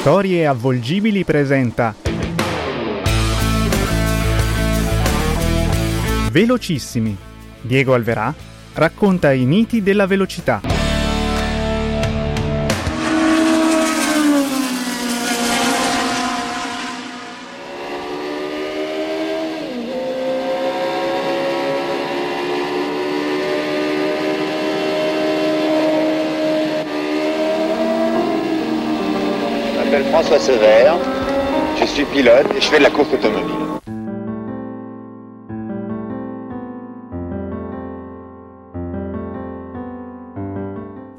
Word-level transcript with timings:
Storie 0.00 0.46
avvolgibili 0.46 1.24
presenta 1.24 1.94
Velocissimi. 6.30 7.14
Diego 7.60 7.92
Alverà 7.92 8.32
racconta 8.72 9.30
i 9.32 9.44
miti 9.44 9.82
della 9.82 10.06
velocità. 10.06 10.69
François 30.20 30.38
Sever, 30.38 30.98
je 31.80 31.86
suis 31.86 32.04
pilote 32.04 32.46
et 32.54 32.60
je 32.60 32.68
fais 32.68 32.76
de 32.76 32.82
la 32.82 32.90
course 32.90 33.10
automobile. 33.14 33.80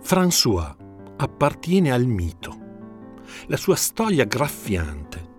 François 0.02 0.78
appartiene 1.18 1.92
al 1.92 2.06
mito. 2.06 2.56
La 3.48 3.58
sua 3.58 3.76
storia 3.76 4.26
graffiante 4.26 5.30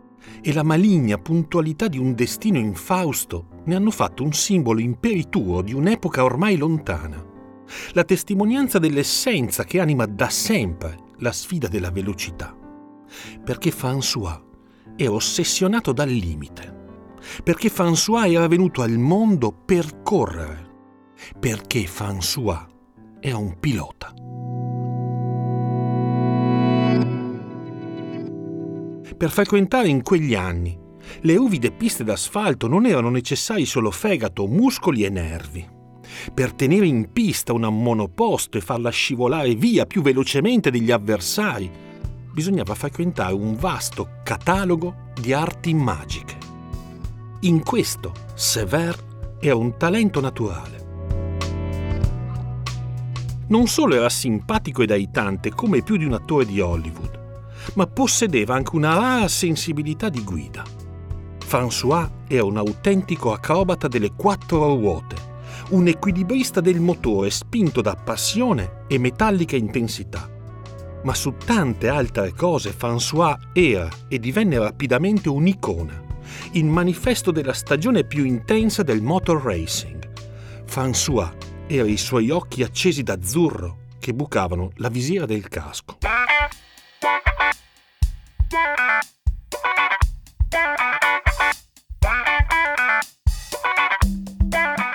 e 0.42 0.53
la 0.53 0.65
maligna 0.65 1.19
puntualità 1.19 1.87
di 1.87 1.98
un 1.98 2.15
destino 2.15 2.59
infausto 2.59 3.62
ne 3.67 3.77
hanno 3.77 3.92
fatto 3.92 4.25
un 4.25 4.33
simbolo 4.33 4.81
imperituro 4.81 5.62
di 5.62 5.73
un'epoca 5.73 6.25
ormai 6.25 6.56
lontana. 6.56 7.25
La 7.92 8.03
testimonianza 8.03 8.81
dell'essenza 8.81 9.62
che 9.62 9.79
anima 9.79 10.06
da 10.06 10.29
sempre 10.31 10.97
la 11.19 11.31
sfida 11.31 11.69
della 11.69 11.92
velocità. 11.92 12.56
Perché 13.44 13.70
François 13.70 14.41
era 14.96 15.12
ossessionato 15.12 15.92
dal 15.92 16.08
limite. 16.08 16.80
Perché 17.42 17.70
François 17.70 18.30
era 18.30 18.48
venuto 18.48 18.82
al 18.82 18.98
mondo 18.98 19.52
per 19.52 20.02
correre. 20.02 20.70
Perché 21.38 21.86
François 21.86 22.66
era 23.20 23.36
un 23.36 23.58
pilota. 23.58 24.12
Per 29.16 29.30
frequentare 29.30 29.88
in 29.88 30.02
quegli 30.02 30.34
anni 30.34 30.77
le 31.20 31.36
uvide 31.36 31.70
piste 31.70 32.02
d'asfalto 32.02 32.66
non 32.66 32.86
erano 32.86 33.10
necessari 33.10 33.66
solo 33.66 33.90
fegato, 33.90 34.46
muscoli 34.46 35.05
e 35.05 35.10
nervi. 35.10 35.64
Per 36.34 36.52
tenere 36.52 36.86
in 36.86 37.12
pista 37.12 37.52
un 37.52 37.62
monoposto 37.62 38.58
e 38.58 38.60
farla 38.60 38.90
scivolare 38.90 39.55
via 39.55 39.86
più 39.86 40.02
velocemente 40.02 40.70
degli 40.70 40.90
avversari, 40.90 41.70
bisognava 42.33 42.75
frequentare 42.75 43.34
un 43.34 43.55
vasto 43.56 44.20
catalogo 44.22 45.11
di 45.20 45.33
arti 45.33 45.75
magiche. 45.75 46.36
In 47.41 47.62
questo 47.62 48.12
Sever 48.34 49.36
era 49.41 49.56
un 49.56 49.77
talento 49.77 50.20
naturale. 50.20 50.80
Non 53.48 53.66
solo 53.66 53.94
era 53.94 54.08
simpatico 54.08 54.83
ed 54.83 54.92
aitante 54.92 55.50
come 55.50 55.83
più 55.83 55.97
di 55.97 56.05
un 56.05 56.14
attore 56.14 56.47
di 56.47 56.61
Hollywood, 56.61 57.20
ma 57.74 57.86
possedeva 57.86 58.55
anche 58.55 58.77
una 58.77 58.94
rara 58.94 59.28
sensibilità 59.28 60.08
di 60.08 60.22
guida. 60.22 60.62
François 61.44 62.08
era 62.28 62.44
un 62.44 62.56
autentico 62.56 63.33
acrobata 63.33 63.89
delle 63.89 64.12
quattro 64.14 64.74
ruote, 64.74 65.17
un 65.70 65.86
equilibrista 65.86 66.61
del 66.61 66.80
motore 66.80 67.30
spinto 67.30 67.83
da 67.83 67.94
passione 67.94 68.84
e 68.86 68.98
metallica 68.98 69.56
intensità. 69.56 70.30
Ma 71.05 71.14
su 71.14 71.34
tante 71.36 71.89
altre 71.89 72.33
cose 72.33 72.70
François 72.70 73.36
era 73.53 73.89
e 74.06 74.20
divenne 74.20 74.58
rapidamente 74.58 75.28
un'icona, 75.28 76.00
il 76.52 76.64
manifesto 76.64 77.33
della 77.33 77.52
stagione 77.52 78.05
più 78.05 78.24
intensa 78.24 78.85
del 78.85 79.02
motor 79.02 79.42
racing. 79.42 80.11
François 80.64 81.29
era 81.67 81.89
i 81.89 81.96
suoi 81.96 82.30
occhi 82.30 82.63
accesi 82.63 83.02
d'azzurro 83.02 83.79
che 83.98 84.14
bucavano 84.14 84.70
la 84.77 84.89
visiera 84.89 85.27
del 85.27 85.48
casco. 85.48 85.98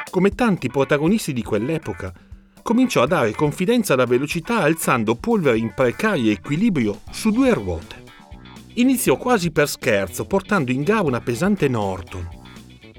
Come 0.09 0.29
tanti 0.31 0.69
protagonisti 0.69 1.33
di 1.33 1.43
quell'epoca, 1.43 2.13
cominciò 2.67 3.03
a 3.03 3.07
dare 3.07 3.31
confidenza 3.31 3.93
alla 3.93 4.03
velocità 4.03 4.57
alzando 4.57 5.15
polvere 5.15 5.57
in 5.57 5.71
precario 5.73 6.33
equilibrio 6.33 6.99
su 7.11 7.29
due 7.29 7.53
ruote. 7.53 8.03
Iniziò 8.73 9.15
quasi 9.15 9.51
per 9.51 9.69
scherzo 9.69 10.25
portando 10.25 10.73
in 10.73 10.83
gara 10.83 11.07
una 11.07 11.21
pesante 11.21 11.69
Norton. 11.69 12.27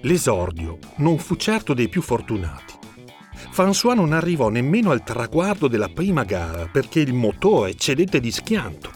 L'esordio 0.00 0.78
non 0.96 1.18
fu 1.18 1.36
certo 1.36 1.74
dei 1.74 1.90
più 1.90 2.00
fortunati. 2.00 2.76
François 3.52 3.94
non 3.94 4.14
arrivò 4.14 4.48
nemmeno 4.48 4.90
al 4.90 5.04
traguardo 5.04 5.68
della 5.68 5.90
prima 5.90 6.24
gara 6.24 6.66
perché 6.72 7.00
il 7.00 7.12
motore 7.12 7.74
cedette 7.74 8.20
di 8.20 8.30
schianto, 8.30 8.90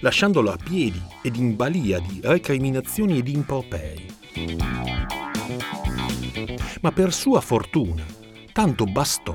lasciandolo 0.00 0.52
a 0.52 0.58
piedi 0.62 1.00
ed 1.22 1.36
in 1.36 1.56
balia 1.56 1.98
di 1.98 2.20
recriminazioni 2.22 3.16
ed 3.16 3.28
improperi. 3.28 4.06
Ma 6.82 6.92
per 6.92 7.14
sua 7.14 7.40
fortuna, 7.40 8.04
tanto 8.52 8.84
bastò 8.84 9.32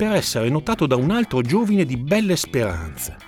per 0.00 0.12
essere 0.12 0.48
notato 0.48 0.86
da 0.86 0.96
un 0.96 1.10
altro 1.10 1.42
giovine 1.42 1.84
di 1.84 1.98
belle 1.98 2.34
speranze, 2.34 3.18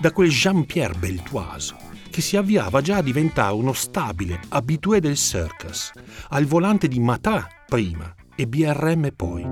da 0.00 0.10
quel 0.10 0.30
Jean-Pierre 0.30 0.98
Beltoise, 0.98 1.74
che 2.08 2.22
si 2.22 2.38
avviava 2.38 2.80
già 2.80 2.96
a 2.96 3.02
diventare 3.02 3.52
uno 3.52 3.74
stabile 3.74 4.40
abitué 4.48 5.00
del 5.00 5.16
circus, 5.16 5.92
al 6.30 6.46
volante 6.46 6.88
di 6.88 6.98
Matra 6.98 7.46
prima 7.66 8.14
e 8.34 8.46
BRM 8.46 9.10
poi. 9.14 9.42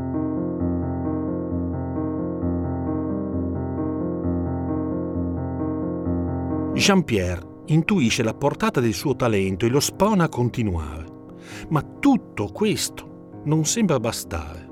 Jean-Pierre 6.72 7.46
intuisce 7.66 8.22
la 8.22 8.32
portata 8.32 8.80
del 8.80 8.94
suo 8.94 9.14
talento 9.14 9.66
e 9.66 9.68
lo 9.68 9.80
sprona 9.80 10.24
a 10.24 10.28
continuare. 10.30 11.04
Ma 11.68 11.82
tutto 11.82 12.46
questo 12.46 13.42
non 13.44 13.66
sembra 13.66 14.00
bastare. 14.00 14.71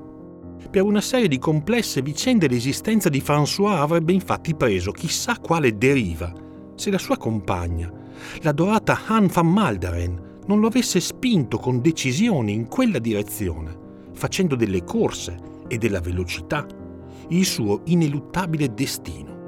Per 0.71 0.83
una 0.83 1.01
serie 1.01 1.27
di 1.27 1.39
complesse 1.39 2.01
vicende 2.01 2.47
l'esistenza 2.47 3.09
di 3.09 3.21
François 3.21 3.81
avrebbe 3.81 4.13
infatti 4.13 4.55
preso 4.55 4.93
chissà 4.93 5.37
quale 5.41 5.77
deriva 5.77 6.33
se 6.77 6.93
la 6.93 6.99
sua 6.99 7.17
compagna, 7.17 7.93
l'adorata 8.43 9.01
Han 9.09 9.27
van 9.27 9.49
Malderen, 9.49 10.39
non 10.47 10.61
lo 10.61 10.69
avesse 10.69 11.01
spinto 11.01 11.59
con 11.59 11.81
decisione 11.81 12.53
in 12.53 12.69
quella 12.69 13.01
direzione, 13.01 13.77
facendo 14.13 14.55
delle 14.55 14.85
corse 14.85 15.37
e 15.67 15.77
della 15.77 16.01
velocità 16.01 16.65
il 17.31 17.45
suo 17.45 17.81
ineluttabile 17.87 18.73
destino. 18.73 19.39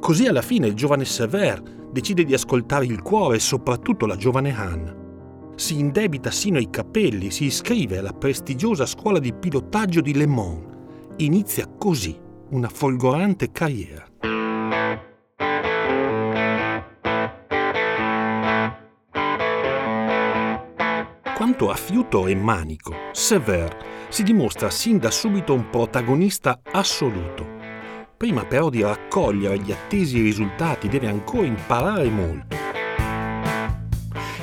Così 0.00 0.26
alla 0.26 0.42
fine 0.42 0.66
il 0.66 0.74
giovane 0.74 1.04
Sever 1.04 1.60
decide 1.92 2.24
di 2.24 2.32
ascoltare 2.32 2.86
il 2.86 3.02
cuore 3.02 3.36
e 3.36 3.40
soprattutto 3.40 4.06
la 4.06 4.16
giovane 4.16 4.56
Han. 4.56 5.07
Si 5.58 5.76
indebita 5.76 6.30
sino 6.30 6.58
ai 6.58 6.70
capelli, 6.70 7.32
si 7.32 7.46
iscrive 7.46 7.98
alla 7.98 8.12
prestigiosa 8.12 8.86
scuola 8.86 9.18
di 9.18 9.34
pilotaggio 9.34 10.00
di 10.00 10.14
Le 10.14 10.26
Mans. 10.26 10.62
Inizia 11.16 11.66
così 11.66 12.16
una 12.50 12.68
folgorante 12.68 13.50
carriera. 13.50 14.06
Quanto 21.34 21.70
a 21.70 21.74
fiuto 21.74 22.28
e 22.28 22.36
manico, 22.36 22.94
Sever 23.10 24.06
si 24.10 24.22
dimostra 24.22 24.70
sin 24.70 24.98
da 24.98 25.10
subito 25.10 25.54
un 25.54 25.70
protagonista 25.70 26.60
assoluto. 26.70 27.44
Prima 28.16 28.44
però 28.44 28.70
di 28.70 28.82
raccogliere 28.82 29.58
gli 29.58 29.72
attesi 29.72 30.20
risultati 30.20 30.86
deve 30.86 31.08
ancora 31.08 31.46
imparare 31.46 32.08
molto. 32.10 32.57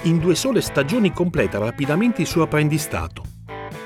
In 0.05 0.19
due 0.19 0.35
sole 0.35 0.61
stagioni 0.61 1.11
completa 1.11 1.57
rapidamente 1.57 2.21
il 2.21 2.27
suo 2.27 2.43
apprendistato. 2.43 3.23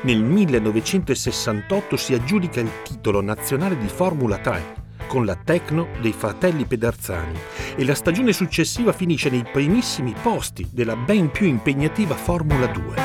Nel 0.02 0.22
1968 0.22 1.96
si 1.96 2.14
aggiudica 2.14 2.60
il 2.60 2.70
titolo 2.84 3.22
nazionale 3.22 3.78
di 3.78 3.88
Formula 3.88 4.38
3 4.38 4.76
con 5.08 5.24
la 5.24 5.36
Tecno 5.36 5.88
dei 6.02 6.12
fratelli 6.12 6.66
Pederzani 6.66 7.40
e 7.74 7.86
la 7.86 7.96
stagione 7.96 8.34
successiva 8.34 8.92
finisce 8.92 9.30
nei 9.30 9.46
primissimi 9.50 10.14
posti 10.22 10.68
della 10.70 10.98
ben 10.98 11.32
più 11.32 11.48
impegnativa 11.48 12.16
Formula 12.16 12.68
2. 12.68 12.96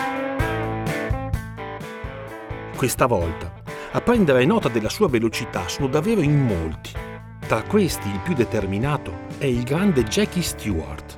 Questa 2.75 3.07
volta 3.07 3.63
a 3.93 4.01
prendere 4.01 4.45
nota 4.45 4.69
della 4.69 4.89
sua 4.89 5.09
velocità 5.09 5.69
sono 5.69 5.87
davvero 5.87 6.21
in 6.21 6.45
molti. 6.45 6.91
Tra 7.47 7.63
questi 7.63 8.09
il 8.09 8.19
più 8.25 8.35
determinato 8.35 9.27
è 9.39 9.47
il 9.47 9.63
grande 9.63 10.03
Jackie 10.03 10.43
Stewart, 10.43 11.15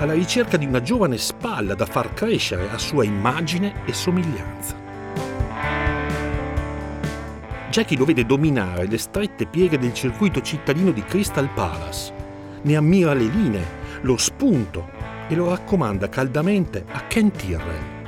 alla 0.00 0.14
ricerca 0.14 0.56
di 0.56 0.64
una 0.64 0.80
giovane 0.80 1.18
spalla 1.18 1.74
da 1.74 1.84
far 1.84 2.14
crescere 2.14 2.70
a 2.70 2.78
sua 2.78 3.04
immagine 3.04 3.84
e 3.84 3.92
somiglianza. 3.92 4.74
Jackie 7.68 7.98
lo 7.98 8.06
vede 8.06 8.24
dominare 8.24 8.86
le 8.86 8.96
strette 8.96 9.46
pieghe 9.46 9.78
del 9.78 9.92
circuito 9.92 10.40
cittadino 10.40 10.90
di 10.90 11.04
Crystal 11.04 11.48
Palace, 11.50 12.12
ne 12.62 12.76
ammira 12.76 13.12
le 13.12 13.24
linee, 13.24 13.66
lo 14.00 14.16
spunto 14.16 14.88
e 15.28 15.34
lo 15.34 15.50
raccomanda 15.50 16.08
caldamente 16.08 16.84
a 16.90 17.02
Ken 17.02 17.30
Tyrrell. 17.30 17.98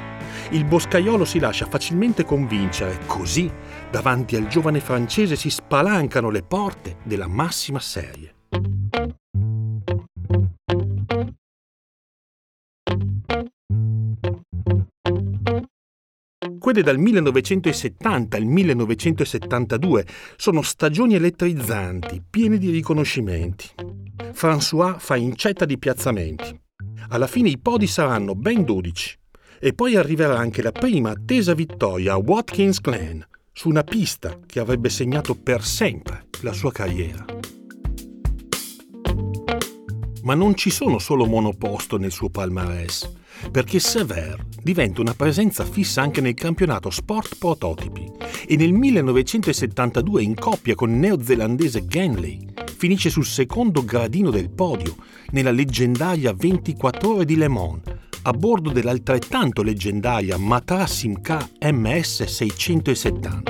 Il 0.50 0.64
boscaiolo 0.64 1.26
si 1.26 1.38
lascia 1.38 1.66
facilmente 1.66 2.24
convincere, 2.24 3.00
così 3.06 3.50
davanti 3.90 4.34
al 4.34 4.48
giovane 4.48 4.80
francese 4.80 5.36
si 5.36 5.50
spalancano 5.50 6.30
le 6.30 6.42
porte 6.42 6.96
della 7.02 7.28
massima 7.28 7.78
serie. 7.80 8.34
Quelle 16.72 16.86
dal 16.86 16.98
1970 16.98 18.34
al 18.38 18.44
1972 18.44 20.06
sono 20.36 20.62
stagioni 20.62 21.14
elettrizzanti, 21.14 22.22
piene 22.30 22.56
di 22.56 22.70
riconoscimenti. 22.70 23.68
François 24.32 24.96
fa 24.98 25.16
incetta 25.16 25.66
di 25.66 25.76
piazzamenti. 25.76 26.58
Alla 27.10 27.26
fine 27.26 27.50
i 27.50 27.58
podi 27.58 27.86
saranno 27.86 28.34
ben 28.34 28.64
12. 28.64 29.18
E 29.60 29.74
poi 29.74 29.96
arriverà 29.96 30.38
anche 30.38 30.62
la 30.62 30.72
prima 30.72 31.10
attesa 31.10 31.52
vittoria 31.52 32.14
a 32.14 32.16
Watkins 32.16 32.80
Glen, 32.80 33.22
su 33.52 33.68
una 33.68 33.82
pista 33.82 34.38
che 34.46 34.58
avrebbe 34.58 34.88
segnato 34.88 35.34
per 35.34 35.62
sempre 35.62 36.28
la 36.40 36.54
sua 36.54 36.72
carriera. 36.72 37.22
Ma 40.22 40.34
non 40.34 40.54
ci 40.54 40.70
sono 40.70 40.98
solo 40.98 41.26
monoposto 41.26 41.98
nel 41.98 42.12
suo 42.12 42.30
palmarès 42.30 43.20
perché 43.50 43.78
Sever 43.78 44.44
diventa 44.62 45.00
una 45.00 45.14
presenza 45.14 45.64
fissa 45.64 46.02
anche 46.02 46.20
nel 46.20 46.34
campionato 46.34 46.90
Sport 46.90 47.36
Prototipi 47.38 48.10
e 48.46 48.56
nel 48.56 48.72
1972 48.72 50.22
in 50.22 50.34
coppia 50.34 50.74
con 50.74 50.90
il 50.90 50.96
neozelandese 50.96 51.84
Ganley 51.86 52.46
finisce 52.76 53.10
sul 53.10 53.24
secondo 53.24 53.84
gradino 53.84 54.30
del 54.30 54.50
podio 54.50 54.96
nella 55.30 55.50
leggendaria 55.50 56.32
24 56.32 57.14
ore 57.14 57.24
di 57.24 57.36
Le 57.36 57.48
Mans 57.48 57.80
a 58.24 58.32
bordo 58.32 58.70
dell'altrettanto 58.70 59.62
leggendaria 59.62 60.36
Matra 60.36 60.86
Simca 60.86 61.48
MS 61.60 62.24
670. 62.24 63.42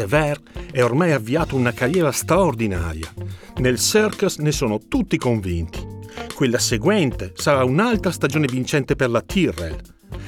Sever 0.00 0.40
è 0.72 0.82
ormai 0.82 1.12
avviato 1.12 1.56
una 1.56 1.72
carriera 1.72 2.10
straordinaria. 2.10 3.12
Nel 3.56 3.78
circus 3.78 4.38
ne 4.38 4.50
sono 4.50 4.78
tutti 4.88 5.18
convinti. 5.18 5.86
Quella 6.34 6.58
seguente 6.58 7.32
sarà 7.34 7.64
un'altra 7.64 8.10
stagione 8.10 8.46
vincente 8.46 8.96
per 8.96 9.10
la 9.10 9.20
Tyrrell. 9.20 9.78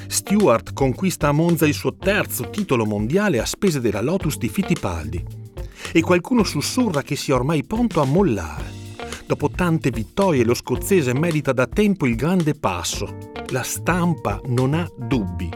Stewart 0.05 0.73
conquista 0.73 1.29
a 1.29 1.31
Monza 1.31 1.65
il 1.65 1.73
suo 1.73 1.95
terzo 1.95 2.51
titolo 2.51 2.85
mondiale 2.85 3.39
a 3.39 3.45
spese 3.45 3.79
della 3.81 4.01
Lotus 4.01 4.37
di 4.37 4.47
Fittipaldi. 4.47 5.25
E 5.91 6.01
qualcuno 6.01 6.43
sussurra 6.43 7.01
che 7.01 7.15
sia 7.15 7.33
ormai 7.33 7.63
pronto 7.65 7.99
a 7.99 8.05
mollare. 8.05 8.81
Dopo 9.25 9.49
tante 9.49 9.89
vittorie 9.89 10.45
lo 10.45 10.53
scozzese 10.53 11.15
merita 11.15 11.51
da 11.51 11.65
tempo 11.65 12.05
il 12.05 12.15
grande 12.15 12.53
passo. 12.53 13.31
La 13.49 13.63
stampa 13.63 14.39
non 14.45 14.75
ha 14.75 14.87
dubbi. 14.95 15.49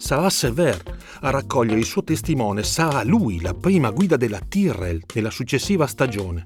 Sarà 0.00 0.30
Sever 0.30 0.82
a 1.20 1.28
raccogliere 1.28 1.78
il 1.78 1.84
suo 1.84 2.02
testimone, 2.02 2.62
sarà 2.62 3.04
lui 3.04 3.38
la 3.42 3.52
prima 3.52 3.90
guida 3.90 4.16
della 4.16 4.40
Tyrrell 4.40 5.02
nella 5.14 5.30
successiva 5.30 5.86
stagione. 5.86 6.42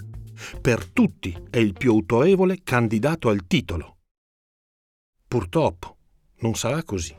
Per 0.60 0.88
tutti 0.88 1.34
è 1.50 1.58
il 1.58 1.72
più 1.72 1.92
autorevole 1.92 2.62
candidato 2.64 3.28
al 3.28 3.46
titolo. 3.46 3.98
Purtroppo 5.28 5.96
non 6.40 6.54
sarà 6.54 6.82
così. 6.82 7.14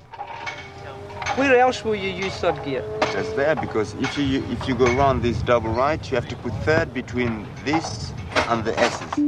Where 1.37 1.57
else 1.57 1.87
will 1.87 1.99
you 1.99 2.11
use 2.13 2.37
third 2.41 2.61
gear? 2.63 2.83
Just 3.13 3.33
there, 3.35 3.55
because 3.55 3.95
if 3.99 4.17
you 4.17 4.43
if 4.51 4.67
you 4.67 4.75
go 4.75 4.87
around 4.87 5.21
this 5.21 5.41
double 5.43 5.73
right, 5.73 6.05
you 6.11 6.17
have 6.17 6.27
to 6.27 6.35
put 6.35 6.51
third 6.65 6.91
between 6.91 7.47
this 7.63 8.13
and 8.49 8.63
the 8.63 8.75
S's. 8.75 9.23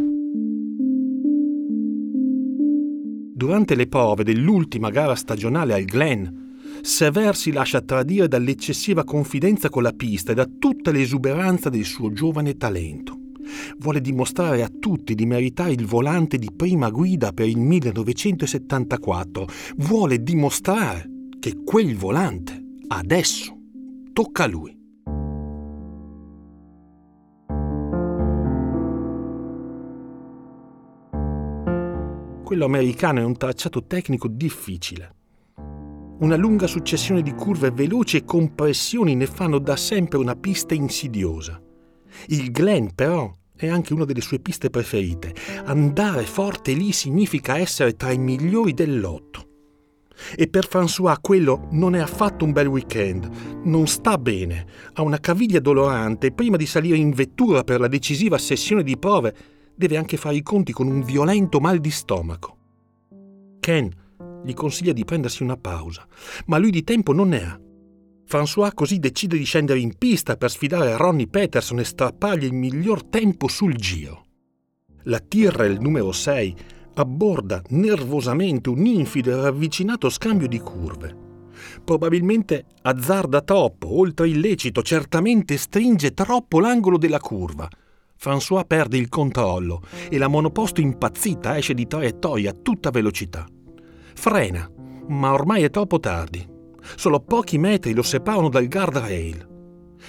Durante 3.34 3.76
le 3.76 3.88
prove 3.88 4.26
dell'ultima 4.26 4.90
gara 4.90 5.16
stagionale 5.16 5.74
al 5.74 5.86
Glen, 5.86 6.47
Sever 6.82 7.36
si 7.36 7.52
lascia 7.52 7.82
tradire 7.82 8.28
dall'eccessiva 8.28 9.04
confidenza 9.04 9.70
con 9.70 9.84
la 9.84 9.92
pista 9.92 10.32
e 10.32 10.36
da 10.36 10.46
tutta 10.46 10.92
l'esuberanza 10.92 11.70
del 11.70 11.86
suo 11.86 12.12
giovane 12.12 12.56
talento. 12.56 13.18
Vuole 13.78 14.02
dimostrare 14.02 14.64
a 14.64 14.70
tutti 14.70 15.16
di 15.16 15.26
meritare 15.26 15.72
il 15.72 15.86
volante 15.86 16.38
di 16.38 16.52
prima 16.56 16.90
guida 16.90 17.32
per 17.32 17.48
il 17.48 17.58
1974. 17.58 19.48
Vuole 19.78 20.22
dimostrare 20.22 21.10
che 21.40 21.64
quel 21.64 21.96
volante 21.96 22.62
adesso 22.88 23.56
tocca 24.14 24.44
a 24.44 24.48
lui. 24.48 24.76
Quello 32.44 32.66
americano 32.66 33.20
è 33.20 33.24
un 33.24 33.36
tracciato 33.36 33.86
tecnico 33.86 34.30
difficile 34.30 35.17
una 36.20 36.36
lunga 36.36 36.66
successione 36.66 37.22
di 37.22 37.34
curve 37.34 37.72
veloci 37.72 38.18
e 38.18 38.26
compressioni 38.26 39.16
ne 39.16 39.28
fanno 39.28 39.60
da 39.60 39.76
sempre 39.76 40.18
una 40.18 40.36
pista 40.36 40.74
insidiosa. 40.74 41.62
Il 42.28 42.52
Glen, 42.52 42.96
però, 42.96 43.32
è 43.56 43.68
anche 43.68 43.94
una 43.94 44.06
delle 44.06 44.22
sue 44.22 44.40
piste 44.40 44.70
preferite. 44.70 45.34
Andare 45.66 46.24
forte 46.24 46.74
lì 46.74 46.92
significa 46.92 47.58
essere 47.58 47.96
tra 47.96 48.12
i 48.12 48.18
migliori 48.18 48.74
del 48.74 49.00
lotto. 49.00 49.46
E 50.36 50.48
per 50.48 50.68
François 50.68 51.18
quello 51.22 51.68
non 51.72 51.94
è 51.94 52.00
affatto 52.00 52.46
un 52.46 52.52
bel 52.52 52.68
weekend. 52.68 53.30
Non 53.64 53.86
sta 53.86 54.18
bene. 54.18 54.66
Ha 54.94 55.04
una 55.04 55.20
caviglia 55.20 55.60
dolorante 55.60 56.28
e 56.28 56.32
prima 56.32 56.58
di 56.58 56.66
salire 56.66 56.98
in 56.98 57.12
vettura 57.12 57.64
per 57.64 57.80
la 57.80 57.88
decisiva 57.88 58.40
sessione 58.40 58.82
di 58.82 58.98
prove 58.98 59.36
deve 59.76 59.98
anche 59.98 60.18
fare 60.18 60.36
i 60.36 60.42
conti 60.42 60.72
con 60.72 60.88
un 60.88 61.04
violento 61.04 61.60
mal 61.60 61.78
di 61.78 61.92
stomaco. 61.92 62.56
Ken 63.60 64.06
gli 64.48 64.54
consiglia 64.54 64.94
di 64.94 65.04
prendersi 65.04 65.44
una 65.44 65.58
pausa, 65.58 66.08
ma 66.46 66.58
lui 66.58 66.72
di 66.72 66.86
tempo 66.86 67.12
non 67.12 67.28
ne 67.28 67.44
ha. 67.46 67.60
François 68.30 68.74
così 68.74 69.00
decide 69.00 69.38
di 69.38 69.44
scendere 69.44 69.80
in 69.80 69.98
pista 69.98 70.38
per 70.38 70.50
sfidare 70.50 70.96
Ronnie 70.96 71.28
Peterson 71.28 71.80
e 71.80 71.84
strappargli 71.84 72.46
il 72.46 72.54
miglior 72.54 73.04
tempo 73.04 73.50
sul 73.50 73.76
giro. 73.76 74.26
La 75.04 75.20
Tyrrell 75.20 75.80
numero 75.80 76.14
6 76.14 76.56
abborda 76.96 77.62
nervosamente 77.70 78.70
un 78.70 78.86
infido 78.86 79.32
e 79.32 79.42
ravvicinato 79.42 80.10
scambio 80.10 80.48
di 80.48 80.60
curve. 80.60 81.26
Probabilmente 81.84 82.66
azzarda 82.84 83.42
troppo, 83.42 84.00
oltre 84.00 84.30
il 84.30 84.40
lecito, 84.40 84.82
certamente 84.82 85.58
stringe 85.58 86.14
troppo 86.14 86.60
l'angolo 86.60 86.98
della 86.98 87.20
curva. 87.20 87.68
François 88.20 88.66
perde 88.66 88.98
il 88.98 89.10
controllo 89.10 89.82
e 90.10 90.18
la 90.18 90.28
monoposto 90.28 90.82
impazzita 90.82 91.58
esce 91.58 91.74
di 91.74 91.86
traiettoria 91.88 92.52
a 92.52 92.56
tutta 92.62 92.90
velocità. 92.90 93.46
Frena, 94.18 94.68
ma 95.10 95.32
ormai 95.32 95.62
è 95.62 95.70
troppo 95.70 96.00
tardi. 96.00 96.46
Solo 96.96 97.20
pochi 97.20 97.60
metri 97.60 97.94
lo 97.94 98.02
separano 98.02 98.50
dal 98.50 98.68
guardrail. 98.68 99.48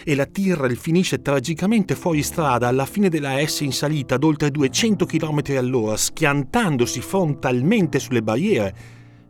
E 0.02 0.14
la 0.14 0.24
Tyrrell 0.24 0.76
finisce 0.76 1.20
tragicamente 1.20 1.94
fuori 1.94 2.22
strada 2.22 2.68
alla 2.68 2.86
fine 2.86 3.10
della 3.10 3.36
S 3.46 3.60
in 3.60 3.70
salita 3.70 4.14
ad 4.14 4.24
oltre 4.24 4.50
200 4.50 5.04
km 5.04 5.42
all'ora, 5.58 5.96
schiantandosi 5.98 7.02
frontalmente 7.02 7.98
sulle 7.98 8.22
barriere 8.22 8.74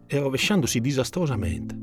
e 0.06 0.18
rovesciandosi 0.20 0.80
disastrosamente. 0.80 1.76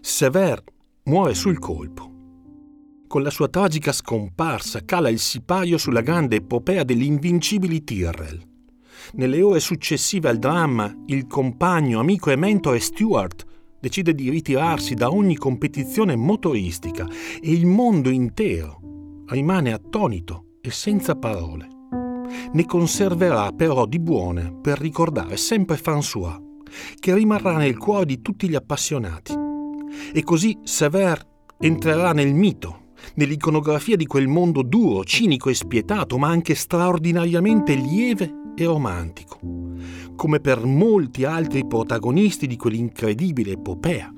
Sever 0.00 0.62
muore 1.04 1.34
sul 1.34 1.58
colpo 1.58 2.09
con 3.10 3.24
la 3.24 3.30
sua 3.30 3.48
tragica 3.48 3.90
scomparsa 3.90 4.84
cala 4.84 5.08
il 5.08 5.18
sipario 5.18 5.78
sulla 5.78 6.00
grande 6.00 6.36
epopea 6.36 6.84
degli 6.84 7.02
invincibili 7.02 7.82
Tyrrell. 7.82 8.40
Nelle 9.14 9.42
ore 9.42 9.58
successive 9.58 10.28
al 10.28 10.38
dramma, 10.38 10.94
il 11.06 11.26
compagno, 11.26 11.98
amico 11.98 12.30
e 12.30 12.36
mentore 12.36 12.78
Stuart 12.78 13.44
decide 13.80 14.14
di 14.14 14.30
ritirarsi 14.30 14.94
da 14.94 15.10
ogni 15.10 15.34
competizione 15.34 16.14
motoristica 16.14 17.04
e 17.42 17.50
il 17.50 17.66
mondo 17.66 18.10
intero 18.10 19.24
rimane 19.26 19.72
attonito 19.72 20.58
e 20.60 20.70
senza 20.70 21.16
parole. 21.16 21.66
Ne 22.52 22.64
conserverà 22.64 23.50
però 23.50 23.86
di 23.86 23.98
buone 23.98 24.56
per 24.62 24.78
ricordare 24.78 25.36
sempre 25.36 25.80
François, 25.82 26.40
che 27.00 27.12
rimarrà 27.12 27.56
nel 27.56 27.76
cuore 27.76 28.06
di 28.06 28.22
tutti 28.22 28.48
gli 28.48 28.54
appassionati. 28.54 29.34
E 30.12 30.22
così 30.22 30.56
Sever 30.62 31.26
entrerà 31.58 32.12
nel 32.12 32.32
mito 32.32 32.80
nell'iconografia 33.14 33.96
di 33.96 34.06
quel 34.06 34.28
mondo 34.28 34.62
duro, 34.62 35.04
cinico 35.04 35.48
e 35.48 35.54
spietato, 35.54 36.18
ma 36.18 36.28
anche 36.28 36.54
straordinariamente 36.54 37.74
lieve 37.74 38.32
e 38.54 38.64
romantico, 38.64 39.38
come 40.16 40.40
per 40.40 40.64
molti 40.64 41.24
altri 41.24 41.66
protagonisti 41.66 42.46
di 42.46 42.56
quell'incredibile 42.56 43.52
epopea. 43.52 44.12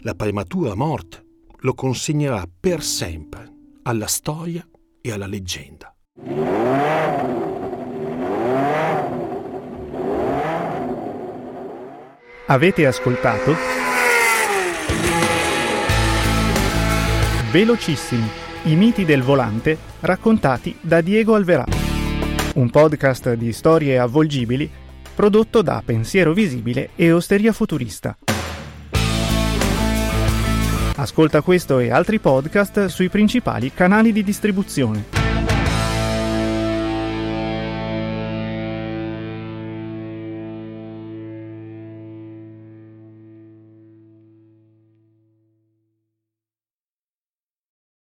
La 0.00 0.14
prematura 0.14 0.74
morte 0.74 1.24
lo 1.58 1.74
consegnerà 1.74 2.44
per 2.60 2.82
sempre 2.82 3.52
alla 3.82 4.06
storia 4.06 4.66
e 5.00 5.12
alla 5.12 5.26
leggenda. 5.26 5.94
Avete 12.46 12.86
ascoltato 12.86 13.83
Velocissimi, 17.54 18.28
i 18.64 18.74
miti 18.74 19.04
del 19.04 19.22
volante 19.22 19.78
raccontati 20.00 20.76
da 20.80 21.00
Diego 21.00 21.36
Alverà. 21.36 21.64
Un 22.54 22.68
podcast 22.68 23.34
di 23.34 23.52
storie 23.52 23.96
avvolgibili 23.96 24.68
prodotto 25.14 25.62
da 25.62 25.80
Pensiero 25.86 26.32
Visibile 26.32 26.90
e 26.96 27.12
Osteria 27.12 27.52
Futurista. 27.52 28.18
Ascolta 30.96 31.42
questo 31.42 31.78
e 31.78 31.92
altri 31.92 32.18
podcast 32.18 32.86
sui 32.86 33.08
principali 33.08 33.72
canali 33.72 34.10
di 34.10 34.24
distribuzione. 34.24 35.23